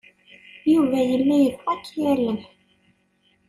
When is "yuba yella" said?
0.73-1.35